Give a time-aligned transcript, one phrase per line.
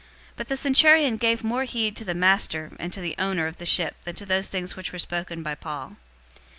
[0.01, 0.07] 027:011
[0.37, 3.67] But the centurion gave more heed to the master and to the owner of the
[3.67, 5.97] ship than to those things which were spoken by Paul.